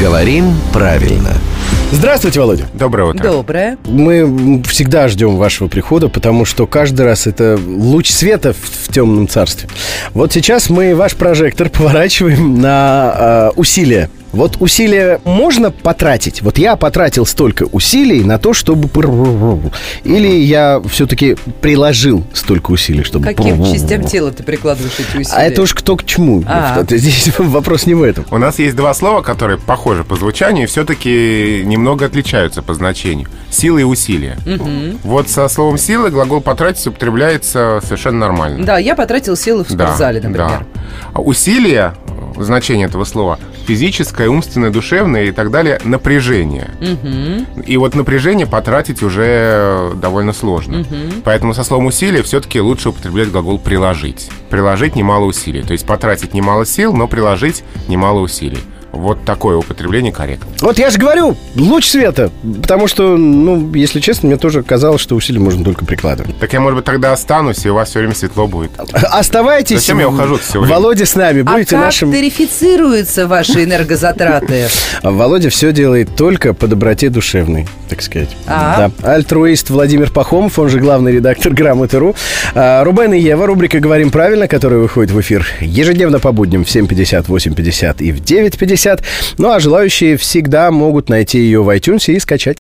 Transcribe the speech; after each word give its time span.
Говорим 0.00 0.54
правильно. 0.72 1.30
Здравствуйте, 1.92 2.40
Володя. 2.40 2.66
Доброе 2.74 3.10
утро. 3.10 3.22
Доброе. 3.22 3.78
Мы 3.84 4.62
всегда 4.64 5.06
ждем 5.08 5.36
вашего 5.36 5.68
прихода, 5.68 6.08
потому 6.08 6.44
что 6.44 6.66
каждый 6.66 7.02
раз 7.02 7.26
это 7.26 7.58
луч 7.64 8.10
света 8.10 8.52
в, 8.52 8.56
в 8.56 8.92
темном 8.92 9.28
царстве. 9.28 9.68
Вот 10.12 10.32
сейчас 10.32 10.68
мы 10.68 10.96
ваш 10.96 11.14
прожектор 11.14 11.68
поворачиваем 11.72 12.60
на 12.60 13.14
э, 13.16 13.50
усилия. 13.56 14.10
Вот 14.34 14.56
усилия 14.60 15.20
можно 15.24 15.70
потратить? 15.70 16.42
Вот 16.42 16.58
я 16.58 16.76
потратил 16.76 17.26
столько 17.26 17.64
усилий 17.72 18.24
на 18.24 18.38
то, 18.38 18.52
чтобы... 18.52 18.88
Или 20.04 20.28
я 20.28 20.82
все-таки 20.90 21.36
приложил 21.60 22.24
столько 22.32 22.70
усилий, 22.72 23.04
чтобы... 23.04 23.24
Каким 23.24 23.64
частям 23.64 24.04
тела 24.04 24.30
ты 24.32 24.42
прикладываешь 24.42 24.94
эти 24.98 25.16
усилия? 25.18 25.36
А 25.36 25.42
это 25.44 25.62
уж 25.62 25.74
кто 25.74 25.96
к 25.96 26.04
чему. 26.04 26.42
А. 26.46 26.80
Это 26.80 26.96
Здесь 26.96 27.32
вопрос 27.38 27.86
не 27.86 27.94
в 27.94 28.02
этом. 28.02 28.24
У 28.30 28.38
нас 28.38 28.58
есть 28.58 28.76
два 28.76 28.92
слова, 28.94 29.22
которые 29.22 29.58
похожи 29.58 30.04
по 30.04 30.16
звучанию 30.16 30.64
и 30.64 30.66
все-таки 30.66 31.62
немного 31.64 32.06
отличаются 32.06 32.62
по 32.62 32.74
значению. 32.74 33.28
Сила 33.50 33.78
и 33.78 33.82
усилие. 33.84 34.36
Вот 35.04 35.28
со 35.30 35.48
словом 35.48 35.78
силы 35.78 36.10
глагол 36.10 36.40
потратить 36.40 36.86
употребляется 36.86 37.80
совершенно 37.84 38.18
нормально. 38.18 38.64
Да, 38.64 38.78
я 38.78 38.94
потратил 38.94 39.36
силы 39.36 39.64
в 39.64 39.68
Да, 39.72 39.86
спортзале, 39.86 40.20
например. 40.20 40.48
да. 40.48 40.62
А 41.12 41.20
Усилие, 41.20 41.94
значение 42.36 42.86
этого 42.86 43.04
слова, 43.04 43.38
физическое, 43.66 44.28
умственное, 44.28 44.70
душевное 44.70 45.24
и 45.24 45.32
так 45.32 45.50
далее, 45.50 45.80
напряжение. 45.84 46.70
И 47.66 47.76
вот 47.76 47.94
напряжение 47.94 48.46
потратить 48.46 49.02
уже 49.02 49.92
довольно 49.96 50.32
сложно. 50.32 50.84
Поэтому 51.24 51.54
со 51.54 51.64
словом 51.64 51.86
усилие 51.86 52.22
все-таки 52.22 52.60
лучше 52.60 52.90
употреблять 52.90 53.30
глагол 53.30 53.58
приложить. 53.58 54.30
Приложить 54.50 54.96
немало 54.96 55.24
усилий. 55.24 55.62
То 55.62 55.72
есть 55.72 55.86
потратить 55.86 56.34
немало 56.34 56.66
сил, 56.66 56.92
но 56.94 57.08
приложить 57.08 57.64
немало 57.88 58.20
усилий. 58.20 58.58
Вот 58.94 59.24
такое 59.24 59.56
употребление 59.56 60.12
корректно. 60.12 60.48
Вот 60.60 60.78
я 60.78 60.90
же 60.90 60.98
говорю, 60.98 61.36
луч 61.56 61.88
света. 61.88 62.30
Потому 62.62 62.86
что, 62.86 63.16
ну, 63.16 63.72
если 63.74 64.00
честно, 64.00 64.28
мне 64.28 64.36
тоже 64.36 64.62
казалось, 64.62 65.00
что 65.00 65.16
усилия 65.16 65.40
можно 65.40 65.64
только 65.64 65.84
прикладывать. 65.84 66.38
Так 66.38 66.52
я, 66.52 66.60
может 66.60 66.76
быть, 66.76 66.84
тогда 66.84 67.12
останусь, 67.12 67.64
и 67.66 67.70
у 67.70 67.74
вас 67.74 67.90
все 67.90 67.98
время 67.98 68.14
светло 68.14 68.46
будет. 68.46 68.70
Оставайтесь. 68.78 69.80
Зачем 69.80 69.98
я 69.98 70.08
ухожу 70.08 70.38
все 70.38 70.60
время? 70.60 70.74
Володя 70.74 71.06
с 71.06 71.14
нами. 71.14 71.42
А 71.42 71.52
Будете 71.52 71.76
как 71.76 71.84
нашим... 71.84 72.12
тарифицируются 72.12 73.26
ваши 73.26 73.64
энергозатраты? 73.64 74.68
Володя 75.02 75.50
все 75.50 75.72
делает 75.72 76.14
только 76.16 76.54
по 76.54 76.66
доброте 76.66 77.10
душевной, 77.10 77.66
так 77.88 78.02
сказать. 78.02 78.30
А? 78.46 78.90
Да. 79.02 79.12
Альтруист 79.12 79.70
Владимир 79.70 80.10
Пахомов, 80.10 80.58
он 80.58 80.68
же 80.68 80.78
главный 80.78 81.12
редактор 81.12 81.52
«Грамоты.ру». 81.52 82.14
А, 82.54 82.84
Рубен 82.84 83.12
и 83.12 83.18
Ева, 83.18 83.46
рубрика 83.46 83.80
«Говорим 83.80 84.10
правильно», 84.10 84.48
которая 84.48 84.78
выходит 84.78 85.10
в 85.10 85.20
эфир 85.20 85.46
ежедневно 85.60 86.20
по 86.20 86.32
будням 86.32 86.64
в 86.64 86.68
7.50, 86.68 87.26
8.50 87.26 87.96
и 87.98 88.12
в 88.12 88.20
9.50. 88.22 88.83
Ну 89.38 89.50
а 89.50 89.60
желающие 89.60 90.16
всегда 90.16 90.70
могут 90.70 91.08
найти 91.08 91.38
ее 91.38 91.62
в 91.62 91.68
iTunes 91.74 92.12
и 92.12 92.18
скачать. 92.18 92.52